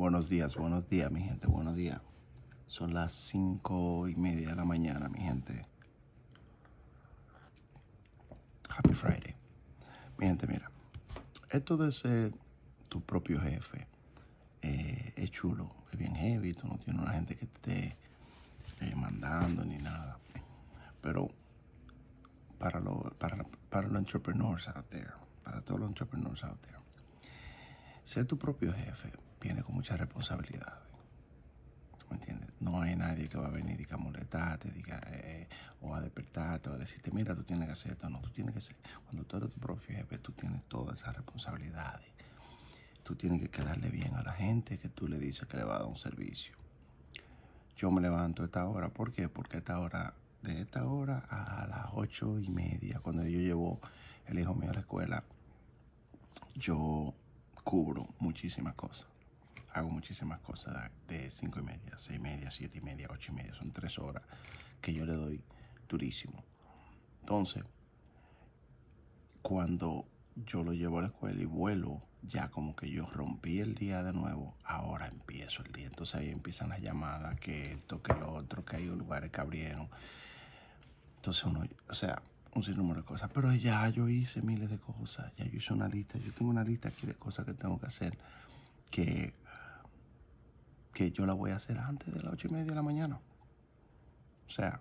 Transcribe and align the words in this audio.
Buenos 0.00 0.30
días, 0.30 0.54
buenos 0.54 0.88
días, 0.88 1.12
mi 1.12 1.20
gente, 1.20 1.46
buenos 1.46 1.76
días. 1.76 2.00
Son 2.68 2.94
las 2.94 3.12
cinco 3.12 4.08
y 4.08 4.16
media 4.16 4.48
de 4.48 4.56
la 4.56 4.64
mañana, 4.64 5.10
mi 5.10 5.18
gente. 5.20 5.66
Happy 8.70 8.94
Friday. 8.94 9.34
Mi 10.16 10.24
gente, 10.24 10.46
mira, 10.46 10.70
esto 11.50 11.76
de 11.76 11.92
ser 11.92 12.32
tu 12.88 13.02
propio 13.02 13.42
jefe 13.42 13.86
eh, 14.62 15.12
es 15.16 15.30
chulo, 15.32 15.68
es 15.92 15.98
bien 15.98 16.14
heavy, 16.14 16.54
tú 16.54 16.66
no 16.66 16.78
tienes 16.78 17.02
una 17.02 17.12
gente 17.12 17.36
que 17.36 17.46
te 17.60 17.98
esté 18.66 18.88
eh, 18.88 18.96
mandando 18.96 19.66
ni 19.66 19.76
nada. 19.76 20.18
Pero 21.02 21.28
para, 22.58 22.80
lo, 22.80 23.00
para, 23.18 23.44
para 23.68 23.86
los 23.88 23.98
entrepreneurs 23.98 24.66
out 24.68 24.88
there, 24.88 25.12
para 25.44 25.60
todos 25.60 25.78
los 25.78 25.90
entrepreneurs 25.90 26.42
out 26.42 26.58
there, 26.62 26.78
ser 28.02 28.24
tu 28.24 28.38
propio 28.38 28.72
jefe 28.72 29.12
viene 29.40 29.62
con 29.62 29.74
mucha 29.74 29.96
responsabilidad. 29.96 30.78
¿Tú 31.98 32.06
me 32.10 32.16
entiendes? 32.16 32.50
No 32.60 32.80
hay 32.82 32.94
nadie 32.94 33.28
que 33.28 33.38
va 33.38 33.46
a 33.46 33.50
venir 33.50 33.80
y 33.80 33.92
a 33.92 33.96
molestarte, 33.96 34.70
diga, 34.70 35.00
eh, 35.06 35.48
o 35.80 35.94
a 35.94 36.00
despertarte, 36.00 36.68
o 36.68 36.74
a 36.74 36.76
decirte, 36.78 37.10
mira, 37.10 37.34
tú 37.34 37.42
tienes 37.44 37.66
que 37.66 37.72
hacer 37.72 37.92
esto. 37.92 38.08
No, 38.10 38.20
tú 38.20 38.30
tienes 38.30 38.54
que 38.54 38.60
ser. 38.60 38.76
Cuando 39.04 39.24
tú 39.24 39.38
eres 39.38 39.50
tu 39.50 39.60
propio 39.60 39.96
jefe, 39.96 40.18
tú 40.18 40.32
tienes 40.32 40.62
todas 40.64 41.00
esas 41.00 41.16
responsabilidades. 41.16 42.06
Tú 43.02 43.16
tienes 43.16 43.40
que 43.40 43.48
quedarle 43.48 43.88
bien 43.88 44.14
a 44.14 44.22
la 44.22 44.32
gente 44.32 44.78
que 44.78 44.88
tú 44.88 45.08
le 45.08 45.18
dices 45.18 45.48
que 45.48 45.56
le 45.56 45.64
va 45.64 45.76
a 45.76 45.78
dar 45.80 45.88
un 45.88 45.96
servicio. 45.96 46.54
Yo 47.76 47.90
me 47.90 48.02
levanto 48.02 48.42
a 48.42 48.46
esta 48.46 48.66
hora. 48.66 48.90
¿Por 48.90 49.12
qué? 49.12 49.28
Porque 49.28 49.56
esta 49.56 49.80
hora, 49.80 50.12
de 50.42 50.60
esta 50.60 50.84
hora 50.84 51.24
a 51.30 51.66
las 51.66 51.86
ocho 51.94 52.38
y 52.38 52.48
media, 52.50 53.00
cuando 53.00 53.24
yo 53.24 53.40
llevo 53.40 53.80
el 54.26 54.38
hijo 54.38 54.54
mío 54.54 54.70
a 54.70 54.74
la 54.74 54.80
escuela, 54.80 55.24
yo 56.54 57.14
cubro 57.64 58.06
muchísimas 58.18 58.74
cosas 58.74 59.09
hago 59.72 59.90
muchísimas 59.90 60.40
cosas 60.40 60.90
de 61.08 61.30
cinco 61.30 61.60
y 61.60 61.62
media, 61.62 61.98
seis 61.98 62.18
y 62.18 62.22
media, 62.22 62.50
siete 62.50 62.78
y 62.78 62.80
media, 62.80 63.08
ocho 63.10 63.32
y 63.32 63.36
media. 63.36 63.54
Son 63.54 63.72
tres 63.72 63.98
horas 63.98 64.22
que 64.80 64.92
yo 64.92 65.04
le 65.04 65.14
doy 65.14 65.42
durísimo. 65.88 66.44
Entonces, 67.20 67.64
cuando 69.42 70.06
yo 70.36 70.62
lo 70.62 70.72
llevo 70.72 70.98
a 70.98 71.02
la 71.02 71.08
escuela 71.08 71.40
y 71.40 71.46
vuelo, 71.46 72.02
ya 72.22 72.50
como 72.50 72.76
que 72.76 72.90
yo 72.90 73.06
rompí 73.06 73.60
el 73.60 73.74
día 73.74 74.02
de 74.02 74.12
nuevo, 74.12 74.56
ahora 74.64 75.06
empiezo 75.06 75.62
el 75.62 75.72
día. 75.72 75.86
Entonces 75.86 76.16
ahí 76.16 76.30
empiezan 76.30 76.70
las 76.70 76.80
llamadas, 76.80 77.38
que 77.40 77.72
esto, 77.72 78.02
que 78.02 78.12
lo 78.14 78.32
otro, 78.32 78.64
que 78.64 78.76
hay 78.76 78.86
lugares 78.86 79.30
que 79.30 79.40
abrieron. 79.40 79.88
Entonces 81.16 81.44
uno, 81.44 81.66
o 81.88 81.94
sea, 81.94 82.22
un 82.54 82.62
sinnúmero 82.62 83.00
de 83.00 83.06
cosas. 83.06 83.30
Pero 83.32 83.52
ya 83.54 83.88
yo 83.88 84.08
hice 84.08 84.42
miles 84.42 84.70
de 84.70 84.78
cosas, 84.78 85.32
ya 85.36 85.44
yo 85.46 85.56
hice 85.56 85.72
una 85.72 85.88
lista, 85.88 86.18
yo 86.18 86.32
tengo 86.32 86.50
una 86.50 86.64
lista 86.64 86.88
aquí 86.88 87.06
de 87.06 87.14
cosas 87.14 87.46
que 87.46 87.54
tengo 87.54 87.78
que 87.78 87.86
hacer 87.86 88.18
que 88.90 89.34
que 91.00 91.12
yo 91.12 91.24
la 91.24 91.32
voy 91.32 91.50
a 91.50 91.56
hacer 91.56 91.78
antes 91.78 92.12
de 92.12 92.22
las 92.22 92.34
ocho 92.34 92.48
y 92.48 92.50
media 92.50 92.66
de 92.66 92.74
la 92.74 92.82
mañana. 92.82 93.18
O 94.46 94.50
sea, 94.50 94.78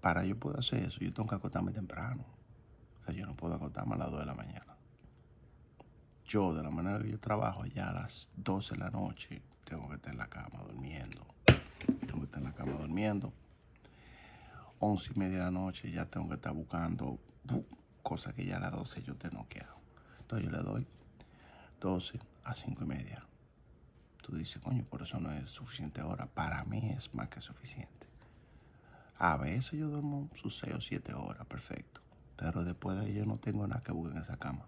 para 0.00 0.24
yo 0.24 0.36
poder 0.36 0.58
hacer 0.58 0.82
eso, 0.82 0.98
yo 0.98 1.14
tengo 1.14 1.28
que 1.28 1.36
acostarme 1.36 1.70
temprano. 1.70 2.24
O 3.00 3.04
sea, 3.04 3.14
yo 3.14 3.24
no 3.24 3.36
puedo 3.36 3.54
acostarme 3.54 3.94
a 3.94 3.98
las 3.98 4.10
2 4.10 4.18
de 4.18 4.26
la 4.26 4.34
mañana. 4.34 4.76
Yo, 6.26 6.52
de 6.52 6.64
la 6.64 6.70
manera 6.70 7.00
que 7.00 7.08
yo 7.08 7.20
trabajo, 7.20 7.66
ya 7.66 7.90
a 7.90 7.92
las 7.92 8.30
12 8.34 8.74
de 8.74 8.80
la 8.80 8.90
noche, 8.90 9.42
tengo 9.64 9.88
que 9.88 9.94
estar 9.94 10.10
en 10.10 10.18
la 10.18 10.26
cama 10.26 10.58
durmiendo. 10.64 11.24
Tengo 12.00 12.18
que 12.18 12.24
estar 12.24 12.38
en 12.40 12.48
la 12.48 12.54
cama 12.54 12.72
durmiendo. 12.72 13.32
11 14.80 15.12
y 15.14 15.18
media 15.20 15.38
de 15.38 15.44
la 15.44 15.50
noche 15.52 15.88
ya 15.88 16.06
tengo 16.06 16.28
que 16.28 16.34
estar 16.34 16.52
buscando 16.52 17.20
cosas 18.02 18.34
que 18.34 18.44
ya 18.44 18.56
a 18.56 18.60
las 18.60 18.72
12 18.72 19.04
yo 19.04 19.14
te 19.14 19.30
noqueado. 19.30 19.76
Entonces 20.22 20.48
yo 20.48 20.50
le 20.50 20.64
doy 20.64 20.84
12 21.80 22.18
a 22.42 22.54
5 22.54 22.82
y 22.82 22.86
media 22.88 23.26
tú 24.26 24.36
dices, 24.36 24.60
coño, 24.60 24.84
por 24.84 25.02
eso 25.02 25.20
no 25.20 25.30
es 25.30 25.48
suficiente 25.50 26.02
hora. 26.02 26.26
Para 26.26 26.64
mí 26.64 26.90
es 26.90 27.14
más 27.14 27.28
que 27.28 27.40
suficiente. 27.40 28.08
A 29.18 29.36
veces 29.36 29.78
yo 29.78 29.88
duermo 29.88 30.28
sus 30.34 30.58
6 30.58 30.74
o 30.74 30.80
7 30.80 31.14
horas, 31.14 31.46
perfecto. 31.46 32.00
Pero 32.36 32.64
después 32.64 32.98
de 32.98 33.06
ahí 33.06 33.24
no 33.24 33.38
tengo 33.38 33.64
nada 33.68 33.84
que 33.84 33.92
buscar 33.92 34.16
en 34.16 34.22
esa 34.24 34.36
cama. 34.36 34.66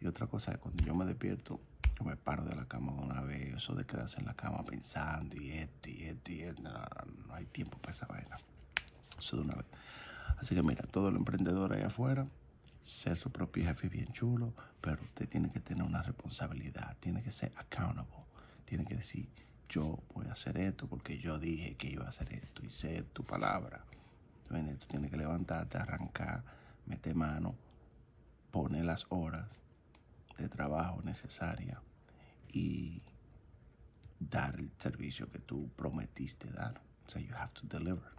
Y 0.00 0.06
otra 0.06 0.26
cosa 0.26 0.52
es 0.52 0.58
cuando 0.58 0.82
yo 0.82 0.94
me 0.94 1.04
despierto, 1.04 1.60
yo 1.98 2.04
me 2.06 2.16
paro 2.16 2.44
de 2.44 2.56
la 2.56 2.64
cama 2.64 2.92
de 2.92 3.02
una 3.02 3.20
vez. 3.20 3.56
Eso 3.56 3.74
de 3.74 3.84
quedarse 3.84 4.20
en 4.20 4.26
la 4.26 4.34
cama 4.34 4.62
pensando 4.64 5.36
y 5.36 5.50
esto 5.50 5.90
y 5.90 6.04
esto 6.04 6.32
y 6.32 6.40
esto. 6.40 6.62
No, 6.62 7.34
hay 7.34 7.44
tiempo 7.44 7.76
para 7.76 7.92
esa 7.92 8.06
vaina. 8.06 8.36
Eso 9.18 9.36
de 9.36 9.42
una 9.42 9.54
vez. 9.54 9.66
Así 10.38 10.54
que 10.54 10.62
mira, 10.62 10.84
todo 10.84 11.10
el 11.10 11.16
emprendedor 11.16 11.74
ahí 11.74 11.82
afuera, 11.82 12.26
ser 12.80 13.18
su 13.18 13.30
propio 13.30 13.64
jefe 13.64 13.90
bien 13.90 14.10
chulo, 14.12 14.54
pero 14.80 15.02
usted 15.02 15.28
tiene 15.28 15.50
que 15.50 15.60
tener 15.60 15.84
una 15.84 16.02
responsabilidad, 16.02 16.96
tiene 17.00 17.22
que 17.22 17.30
ser 17.30 17.52
accountable 17.56 18.26
tiene 18.66 18.84
que 18.84 18.96
decir, 18.96 19.28
yo 19.68 19.98
voy 20.14 20.26
a 20.26 20.32
hacer 20.32 20.58
esto 20.58 20.86
porque 20.86 21.18
yo 21.18 21.38
dije 21.38 21.76
que 21.76 21.88
iba 21.88 22.04
a 22.04 22.10
hacer 22.10 22.32
esto 22.34 22.62
y 22.64 22.70
ser 22.70 23.04
tu 23.04 23.24
palabra. 23.24 23.84
Tú 24.48 24.86
tienes 24.88 25.10
que 25.10 25.16
levantarte, 25.16 25.78
arrancar, 25.78 26.44
meter 26.84 27.14
mano, 27.14 27.56
poner 28.50 28.84
las 28.84 29.06
horas 29.08 29.48
de 30.38 30.48
trabajo 30.48 31.00
necesarias 31.02 31.78
y 32.52 33.02
dar 34.20 34.56
el 34.56 34.70
servicio 34.78 35.30
que 35.30 35.38
tú 35.38 35.68
prometiste 35.76 36.50
dar. 36.50 36.80
O 37.06 37.10
sea, 37.10 37.22
you 37.22 37.34
have 37.34 37.52
to 37.54 37.66
deliver. 37.66 38.12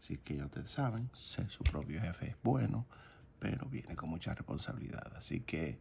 Así 0.00 0.18
que 0.18 0.36
ya 0.36 0.46
ustedes 0.46 0.70
saben, 0.70 1.10
ser 1.14 1.50
su 1.50 1.64
propio 1.64 2.00
jefe 2.00 2.30
es 2.30 2.36
bueno, 2.42 2.86
pero 3.38 3.66
viene 3.66 3.96
con 3.96 4.10
mucha 4.10 4.34
responsabilidad. 4.34 5.12
Así 5.16 5.40
que 5.40 5.78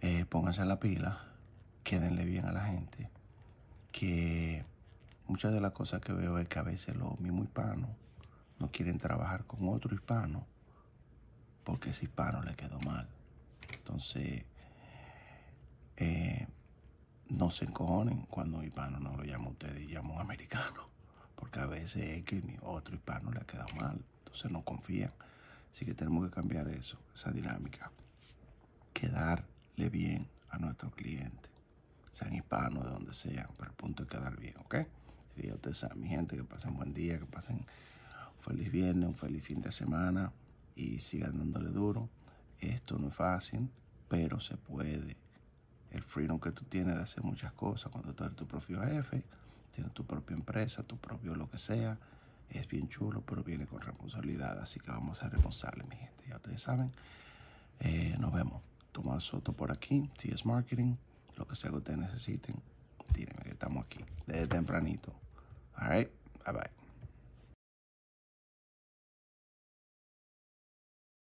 eh, 0.00 0.24
pónganse 0.26 0.64
la 0.64 0.80
pila 0.80 1.33
quédenle 1.84 2.24
bien 2.24 2.46
a 2.46 2.52
la 2.52 2.64
gente, 2.64 3.10
que 3.92 4.64
muchas 5.28 5.52
de 5.52 5.60
las 5.60 5.72
cosas 5.72 6.00
que 6.00 6.12
veo 6.12 6.38
es 6.38 6.48
que 6.48 6.58
a 6.58 6.62
veces 6.62 6.96
los 6.96 7.20
mismos 7.20 7.44
hispanos 7.44 7.90
no 8.58 8.70
quieren 8.72 8.98
trabajar 8.98 9.44
con 9.44 9.68
otro 9.68 9.94
hispano 9.94 10.46
porque 11.62 11.90
ese 11.90 12.06
hispano 12.06 12.42
le 12.42 12.54
quedó 12.54 12.78
mal. 12.80 13.06
Entonces, 13.72 14.44
eh, 15.96 16.46
no 17.28 17.50
se 17.50 17.66
encojonen 17.66 18.22
cuando 18.30 18.62
hispano 18.62 18.98
no 18.98 19.16
lo 19.16 19.24
llama 19.24 19.50
usted 19.50 19.76
y 19.78 19.86
llama 19.88 20.14
un 20.14 20.20
americano, 20.20 20.88
porque 21.36 21.60
a 21.60 21.66
veces 21.66 22.02
es 22.02 22.22
que 22.24 22.42
otro 22.62 22.94
hispano 22.94 23.30
le 23.30 23.40
ha 23.40 23.44
quedado 23.44 23.74
mal, 23.76 24.02
entonces 24.18 24.50
no 24.50 24.62
confían. 24.62 25.12
Así 25.72 25.84
que 25.84 25.94
tenemos 25.94 26.24
que 26.28 26.34
cambiar 26.34 26.68
eso, 26.68 26.98
esa 27.14 27.30
dinámica, 27.30 27.90
quedarle 28.92 29.90
bien 29.90 30.28
a 30.50 30.58
nuestro 30.58 30.90
cliente 30.90 31.53
hispanos, 32.64 32.84
de 32.84 32.90
donde 32.90 33.14
sean, 33.14 33.48
pero 33.56 33.70
el 33.70 33.76
punto 33.76 34.02
es 34.02 34.08
quedar 34.08 34.36
bien, 34.38 34.54
¿ok? 34.58 34.76
Y 35.36 35.50
ustedes 35.50 35.78
saben, 35.78 36.00
mi 36.00 36.08
gente, 36.08 36.36
que 36.36 36.44
pasen 36.44 36.76
buen 36.76 36.94
día, 36.94 37.18
que 37.18 37.26
pasen 37.26 37.56
un 37.56 38.42
feliz 38.42 38.70
viernes, 38.70 39.08
un 39.08 39.14
feliz 39.14 39.42
fin 39.44 39.60
de 39.60 39.72
semana 39.72 40.32
y 40.76 41.00
sigan 41.00 41.38
dándole 41.38 41.70
duro. 41.70 42.08
Esto 42.60 42.98
no 42.98 43.08
es 43.08 43.14
fácil, 43.14 43.68
pero 44.08 44.40
se 44.40 44.56
puede. 44.56 45.16
El 45.90 46.02
freedom 46.02 46.40
que 46.40 46.52
tú 46.52 46.64
tienes 46.64 46.96
de 46.96 47.02
hacer 47.02 47.22
muchas 47.22 47.52
cosas 47.52 47.90
cuando 47.90 48.14
tú 48.14 48.24
eres 48.24 48.36
tu 48.36 48.46
propio 48.46 48.82
jefe, 48.82 49.24
tienes 49.74 49.92
tu 49.92 50.04
propia 50.04 50.36
empresa, 50.36 50.82
tu 50.82 50.96
propio 50.96 51.34
lo 51.34 51.50
que 51.50 51.58
sea, 51.58 51.98
es 52.50 52.68
bien 52.68 52.88
chulo, 52.88 53.22
pero 53.22 53.42
viene 53.42 53.66
con 53.66 53.80
responsabilidad. 53.80 54.58
Así 54.60 54.80
que 54.80 54.90
vamos 54.90 55.22
a 55.22 55.28
responsable, 55.28 55.84
mi 55.84 55.96
gente. 55.96 56.24
Ya 56.28 56.36
ustedes 56.36 56.62
saben. 56.62 56.92
Eh, 57.80 58.16
nos 58.18 58.32
vemos. 58.32 58.62
Tomás 58.92 59.24
Soto 59.24 59.52
por 59.52 59.72
aquí, 59.72 60.08
TS 60.16 60.46
Marketing 60.46 60.94
lo 61.36 61.46
que 61.46 61.56
sea 61.56 61.70
que 61.70 61.76
ustedes 61.76 61.98
necesiten, 61.98 62.56
díganme 63.14 63.42
que 63.44 63.50
estamos 63.50 63.84
aquí 63.84 64.04
desde 64.26 64.46
tempranito. 64.46 65.12
All 65.76 65.88
right, 65.88 66.10
bye 66.44 66.52
bye. 66.54 66.73